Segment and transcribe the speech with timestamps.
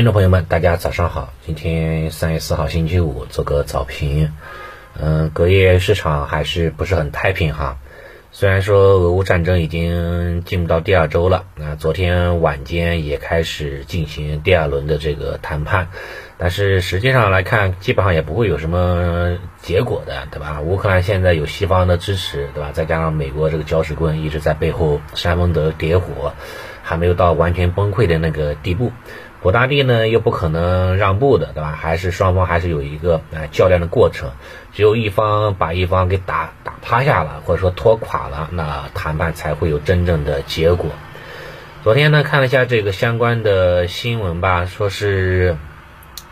[0.00, 4.32] 听众朋友们，大家早上好，今天三月四号星期五，做个早评。
[4.98, 7.76] 嗯，隔夜市场还是不是很太平哈。
[8.32, 15.88] 虽然说俄乌战争已经进入到第二周了，那昨天晚间也开始进行第二轮的这个谈判，
[16.38, 20.62] 但是实际上来看，基本上也不会有什么结果的，对吧？
[20.62, 22.70] 乌克兰现在有西方的支持，对吧？
[22.72, 26.32] 再加上美国这个搅屎棍一直在背后煽风点火，
[26.82, 28.92] 还没有到完全崩溃的那个地步。
[29.42, 31.78] 普大帝呢又不可能让步的，对吧？
[31.80, 34.32] 还是双方还是有一个呃较量的过程，
[34.74, 40.90] 只有一方把一方给打打趴下了，或者说拖垮了，那谈判才会有真正的结果。
[41.82, 45.56] 昨天呢看了一下这个相关的新闻吧，说是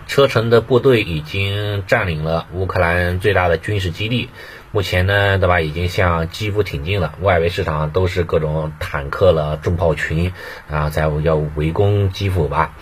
[0.06, 4.28] 车臣的部队已经占领了乌克兰最大的军事基地。
[4.70, 5.60] 目前呢，对吧？
[5.60, 10.32] 已经向基辅挺进了，外围市场都是各种坦克了、重炮群
[10.70, 12.74] 啊，在要围攻基辅吧。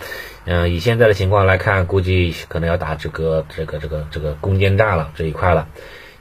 [0.43, 5.67] 嗯，以现在的情况来看，估计可能要打这个、这个、这个、这个攻坚战了这一块了。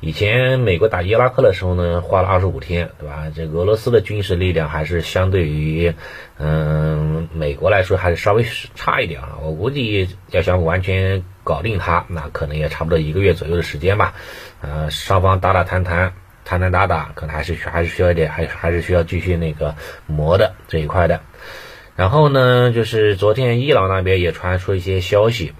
[0.00, 3.32] 以前美国打伊拉克的时候呢，花了二十五天，对吧？
[3.34, 5.94] 这俄罗斯的军事力量还是相对于
[6.38, 9.38] 嗯美国来说还是稍微差一点啊。
[9.42, 14.14] 我估计要想完全搞定它，那可能也差不多一个月左右的时间吧。
[14.60, 16.12] 呃，双方打打谈谈，
[16.44, 21.20] 谈谈打打，可能还是还是需要一点，还还是需要继续那个磨的这一块的。
[21.94, 25.52] 然后呢，就是昨天伊朗那边也传出一些消息。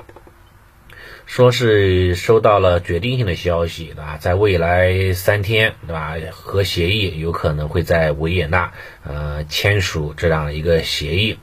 [1.29, 4.17] 说是收到了决定性的消息，对吧？
[4.20, 6.14] 在未来三天，对吧？
[6.31, 8.73] 核协议有可能会在维也纳，
[9.05, 11.37] 呃，签署这样一个协议。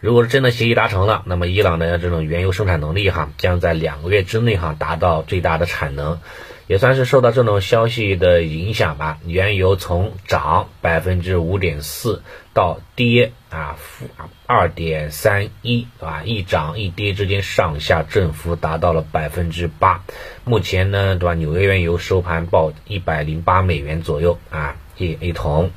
[0.00, 6.20] 如果是真的协议达成了，那么伊朗的这种原油生产能力哈，将在两个月之内哈达到最大的产能。
[6.68, 12.22] 也算是受到这种消息的影响吧，原油从涨百分之五点四
[12.54, 14.06] 到跌啊负
[14.46, 20.02] 二点三一啊，一涨一跌之间上下振幅达到了百分之八。
[20.44, 21.34] 目前呢，对吧？
[21.34, 24.74] 纽约原油收盘报一百零八美元左右啊。
[24.98, 25.70] 一一桶，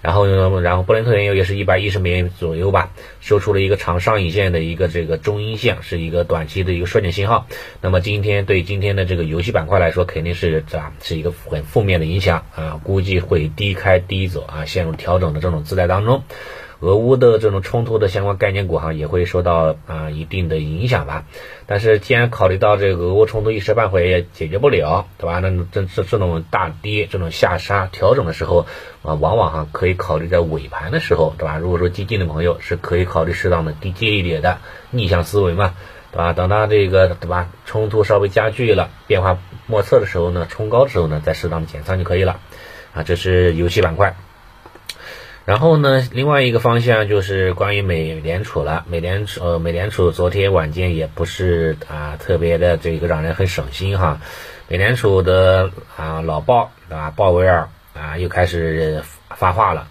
[0.00, 2.90] 然后呢，然后布伦特原油也是一百一十美元左右吧，
[3.20, 7.46] 收出了一个长上影线的一个这个中阴线，是一个短期的一个衰减信号。
[7.80, 16.22] 那么今天对今天的这个游戏板块来说，肯定是啊是一个很负面的影响啊，估计会低开低走啊，陷入调整的这种姿态当中。
[16.84, 21.24] 俄乌的这种冲突的相关概念股哈也会受到啊一定的影响吧，
[21.64, 25.38] 但是既然考虑到这个俄乌冲突一时半会也解决不了，对吧？
[25.38, 28.66] 那这这这种大跌、这种下杀调整的时候
[29.02, 31.56] 啊，往往哈可以考虑在尾盘的时候，对吧？
[31.56, 34.58] 如果说激进的朋友是可以考虑适当的低阶一点的
[34.90, 35.74] 逆向思维嘛，
[36.12, 36.34] 对吧？
[36.34, 42.40] 等到这个对吧冲突稍微加剧了、变化莫测的时候呢，冲高的时候呢，再适当的减仓就可以了
[42.92, 43.02] 啊。
[43.02, 44.14] 这是游戏板块。
[45.46, 48.84] 然后呢，另外一个方向就是关于美联储了。
[48.88, 54.20] 美联储呃，美联储昨天晚间也不是啊特别的这个让人很省心哈。
[54.68, 59.02] 美联储的啊老鲍啊，鲍威尔啊又开始
[59.34, 59.86] 发话了。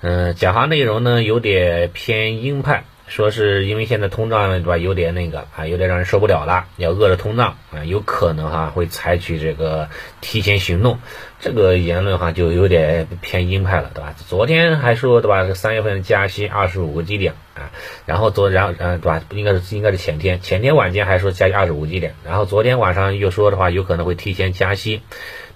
[0.00, 2.84] 嗯，讲话内容呢有点偏鹰派。
[3.08, 9.88] 说是因为现在通胀对吧，有点那个啊，有点让人受不了了，要遏制通胀啊，有可能哈会采取这个
[10.20, 10.98] 提前行动，
[11.38, 14.14] 这个言论哈就有点偏鹰派了，对吧？
[14.26, 17.70] 昨天还说对吧，三月份加息二十五个基点啊，
[18.06, 25.00] 然后昨然后嗯对吧，应该是应该是前天，前天晚间还说加息二十五基点，然后昨天晚上又说的话有可能会提前加息，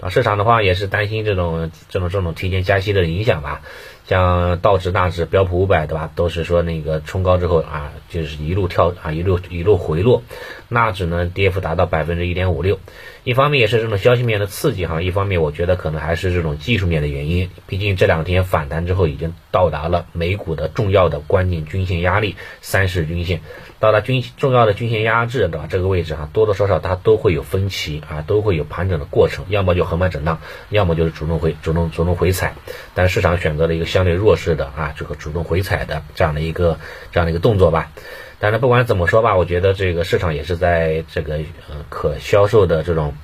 [0.00, 3.61] 啊，市场的话也是担心这种这种这种提前加息的影响吧。
[4.10, 6.10] 像道指、纳指、标普五百，对吧？
[6.16, 10.25] 都是说那个冲高之后啊，就是一路跳啊，一路一路回落。
[10.66, 12.81] 纳指呢，跌幅达到百分之一点五六。
[13.22, 17.50] 一方面也是这种消息面的刺激哈，一方面我觉得可能还是这种技术面的原因。
[17.69, 23.43] 毕竟这两天反弹之后，已经到达了美股的重要的关键均线压力三十均线，
[23.78, 25.66] 到达均重要的均线压制对吧？
[25.69, 32.54] 这个位置哈，多多少少它都会有分歧啊，都会有盘整的过程，要么就横盘震荡，要么就是主动回主动主动回踩。
[33.00, 36.78] 但市场选择了一个相对弱势的啊，这个主动回踩的这样的一个
[37.12, 37.91] 这样的一个动作吧。
[38.38, 41.37] 但是不管怎么说吧，我觉得这个市场也是在这个
[41.70, 43.14] 呃可销售的这种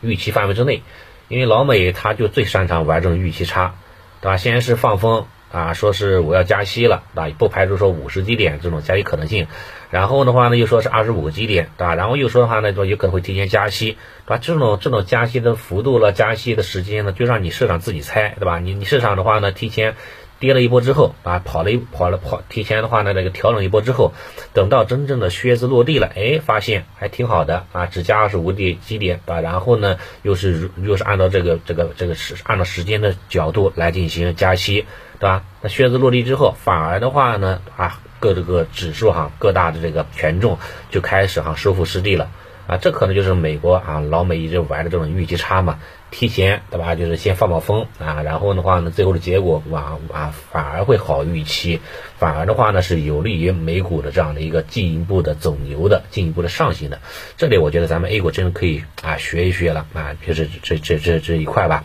[0.00, 0.84] 预期范围之内，
[1.26, 3.74] 因为老美他就最擅长玩这种预期差，
[4.20, 4.36] 对吧？
[4.36, 7.36] 先是放风啊，说是我要加息了，对吧？
[7.36, 9.48] 不排除说五十基点这种加息可能性，
[9.90, 11.94] 然后的话呢又说是二十五个基点，对吧？
[11.94, 14.38] 然后又说的话呢说有可能会提前加息，对吧？
[14.38, 18.58] 这种这种加息的幅度了，加息的时间呢，就让你市场自己猜，对吧？
[18.58, 19.96] 你你市场的话呢提前。
[20.40, 24.14] 跌了一波之后啊，跑了一跑了跑，提前的话呢，那个调整一波之后，
[24.54, 34.86] 等到真正的靴子落地了，哎，发现还挺好的啊，只加二十五点基点啊，然后呢，又是又是按照这个这个这个时按照时间的角度来进行加息，
[35.18, 35.44] 对吧？
[35.60, 40.58] 那靴子落地之后，反而的话呢啊，各这个指数哈，各大的这个权重
[40.90, 42.30] 就开始哈收复失地了。
[42.66, 45.80] 啊，这可能就是美国啊，老美一直玩的这种预期差嘛，
[46.12, 46.94] 提前对吧？
[46.94, 51.80] 就是先放放风啊，然后的话呢，最后的结果啊啊反而会好预期，
[52.16, 57.00] 反而的话呢是有利于美股的这样的一个进一步的走牛的，进一步的上行的。
[57.36, 61.82] 这里我觉得咱们 A 股真的可以啊学一学了啊，就是这这这这一块吧，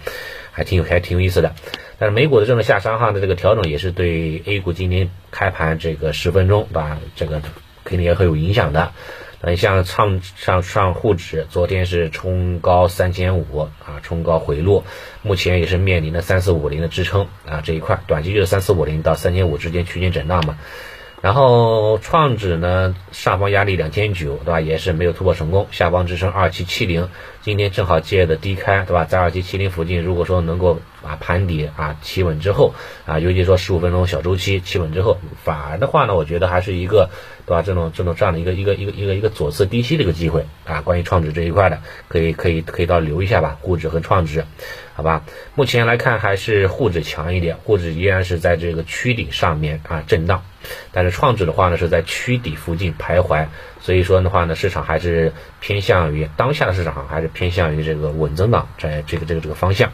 [0.51, 1.55] 还挺有还挺有意思的。
[1.97, 6.97] 但是美股的这种下杀哈的这个调整也是对 A 股今天开盘这个十分钟对吧？
[7.15, 7.41] 这个
[7.83, 8.91] 肯定也会有影响的。
[9.41, 14.83] 嗯，像上上上沪指昨天是冲高三千五啊，冲高回落，
[15.21, 20.57] 目前也是面临着三四五零的支撑啊这一块，短期就是三四五零到三千五之间区间震荡嘛。
[21.25, 24.61] 然后创指呢，上方压力两千九，对吧？
[24.61, 27.09] 也是没有突破成功，下方支撑二七七零，
[27.41, 29.05] 今天正好借的低开，对吧？
[29.05, 32.75] 在二七七零附近，如果说能够啊盘底啊企稳之后
[33.07, 37.09] 啊，尤其说十五分钟小周期企稳之后，反而的话呢，我觉得还是一个
[37.47, 37.63] 对吧？
[37.63, 40.81] 这种这种这样的一个一个一个一个一个左侧低吸的一个机会啊。
[40.81, 44.45] 关于创指这一块的，可以可以可以到留一下吧，沪指和创指，
[44.93, 45.23] 好吧？
[45.55, 50.43] 目前来看还是沪指强一点，沪指依然是在这个区顶上面啊震荡。
[50.91, 53.47] 但是创指的话呢，是在区底附近徘徊，
[53.81, 59.91] 所以说的话呢，市场还是偏向于当下的市场还是偏向于这个稳增长，在这个这个这个方向。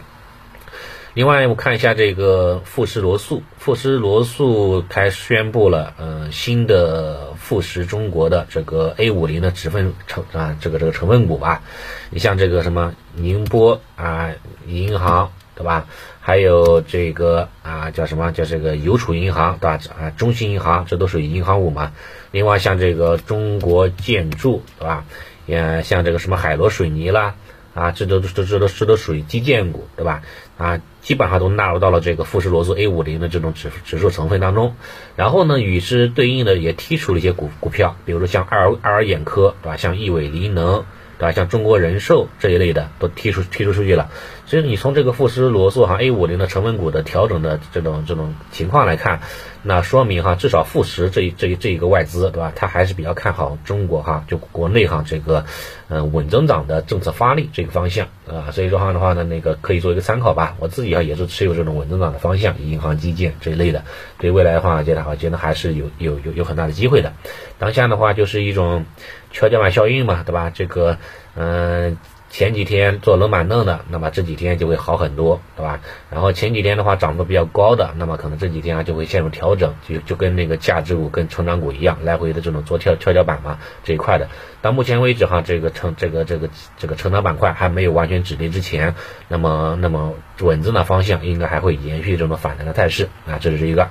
[1.13, 11.61] 另外，我看一下这个富时罗素，富时罗素开宣布了，嗯，新的富时中国的这个 A 五零的指分成啊，这个这个成分股吧，
[12.09, 14.31] 你像这个什么宁波啊
[14.67, 15.31] 银行。
[15.53, 15.85] 对吧？
[16.19, 17.49] 还有这个
[17.91, 18.31] 叫什么？
[18.31, 19.79] 叫这个邮储银行，对吧？
[19.99, 21.91] 啊，中信银行，这都属于银行股嘛。
[22.31, 25.05] 另外像这个中国建筑，对吧？
[25.45, 27.35] 也像这个什么海螺水泥啦，
[27.73, 30.21] 啊，这都这这都这都属于基建股，对吧？
[30.57, 34.75] 啊，基本上都纳入到了这个富时罗素 A 五零的这种指指数成分当中。
[35.15, 39.77] 然后呢，与之对应的也剔除了一些股股票，比如说像爱尔爱尔眼科，对吧？
[39.77, 40.85] 像亿纬锂能。
[41.21, 41.31] 对吧？
[41.31, 44.09] 像中国人寿这一类的都剔出剔出数据了，
[44.47, 49.21] 所以你从这个富时罗素哈 A 五零的成分股的调整的这种这种情况来看，
[49.61, 52.51] 那说明哈至少富时这一这一这一个外资对吧？
[52.55, 55.45] 它还是比较看好中国哈，就国内哈这个
[55.89, 60.55] 嗯稳增长的政策发力这个方向啊，所以说话的话呢，那个可以做一个参考吧。
[60.59, 63.83] 我自己啊也是持有这种稳增长的方向，银行基建这一类的，
[64.17, 67.13] 对未来的话，觉得我觉得还是有有有有很大的机会的。
[67.59, 68.85] 当下的话就是一种。
[69.33, 70.51] 跷跷板效应嘛，对吧？
[70.53, 70.97] 这个，
[71.35, 71.97] 嗯，
[72.31, 75.81] 前几天做冷板凳的，那么这几天就会好很多，对吧？
[76.09, 84.29] 然后前几天的话涨得比较高的，那么可能这几天啊就会陷入调整，就就跟那个价值股跟成长股一样，来回的这种做跳跷跷板嘛这一块的。
[84.61, 88.95] 到目前为止哈，这个成这个这个这个成长板块还没有完全止跌之前，
[89.27, 93.89] 那么那么稳增的方向应该还会延续这种反弹的态势啊，这是一个。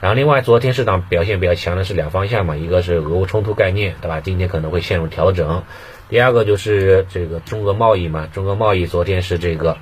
[0.00, 4.20] 然后，另外，昨天市场表现比较强的是两方向嘛，一个是俄乌冲突概念，对吧？
[4.20, 5.64] 今天可能会陷入调整。
[6.08, 9.76] 第二个就是这个中俄贸易嘛，中俄贸易昨天是这个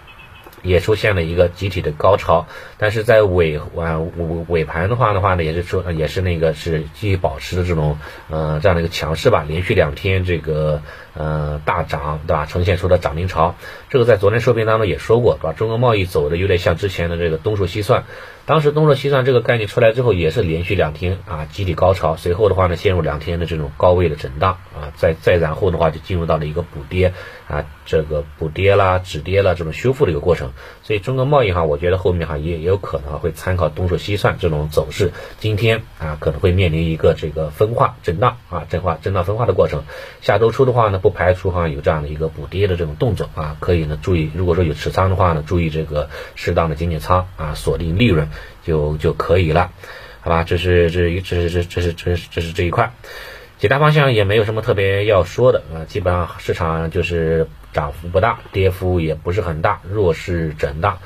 [0.63, 2.47] 也出现了一个集体的高潮，
[2.79, 10.83] 但是在尾晚尾尾盘的话的话呢，也是说也是那个是继续保持的这种呃这样的一个强势吧，连续两天这个
[11.15, 12.47] 呃大涨，对吧？
[12.47, 13.55] 呈现出的涨停潮，
[13.89, 15.53] 这个在昨天收评当中也说过，对吧？
[15.53, 18.05] 中俄贸易走的有点像之前的这个东数西算。
[18.47, 27.13] 当时东热西算这个概念出来之后，也是连续两天啊集体高潮，随后的话呢陷入两天的这种高位的震荡啊，再再然后的话就进入到了一个补跌
[27.49, 30.53] 啊，这个补跌啦、止跌啦这种修复的一个过程。
[30.85, 39.83] 所以中国贸易哈，我觉得后面哈也也有可能会参考东数西算这种走势，今天啊可能会面临一个这个分化震荡啊震化震荡分化的过程。
[40.21, 48.29] 下周初的话呢，不排除哈有这样的一个补跌的这种动作啊，可以呢注意，如果说有持仓的话呢，注意这个适当的减减仓啊，锁定利润。
[48.63, 49.71] 就就可以了，
[50.21, 50.43] 好吧？
[50.43, 52.93] 这是这一这是这这是这是这是这一块，
[53.59, 60.99] 其他方向也没有什么特别要说的啊，基本上市场就是涨幅不大，跌幅也不是很大，弱势震荡。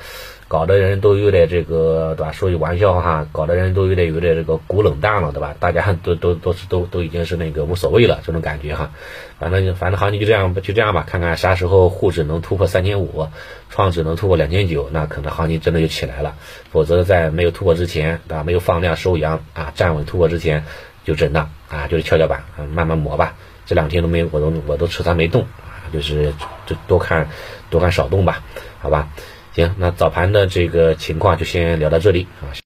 [0.51, 2.33] 搞的人都有点这个，对吧？
[2.33, 5.55] 说句玩笑哈，搞的人都有点有点这个股冷淡了，对吧？
[5.57, 8.91] 大家都都都是都都已经是那个无所谓了，这种感觉哈。
[9.39, 13.29] 反正反正行情就这样就这样吧，看看啥时候沪指能突破三千五，
[13.69, 16.35] 创指能突破两千九，那可能行情真的就起来了。
[16.69, 18.43] 否则在没有突破之前，对吧？
[18.43, 20.65] 没有放量收阳啊，站稳突破之前
[21.05, 23.35] 就震荡啊，就是跷跷板啊，慢慢磨吧。
[23.65, 26.33] 这两天都没有我都我都持仓没动啊，就是
[26.65, 27.29] 就多看
[27.69, 28.43] 多看少动吧，
[28.81, 29.07] 好吧。
[29.53, 32.53] 行，那早盘的这个情况就先聊到这里啊。